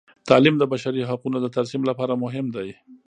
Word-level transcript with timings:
تعلیم 0.29 0.55
د 0.59 0.63
بشري 0.71 1.01
حقونو 1.09 1.37
د 1.41 1.47
ترسیم 1.57 1.81
لپاره 1.89 2.13
مهم 2.23 2.45
دی. 2.55 2.69